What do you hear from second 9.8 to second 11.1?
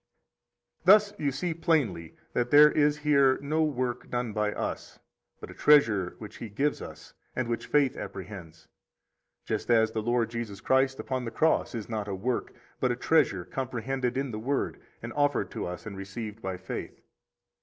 the Lord Jesus Christ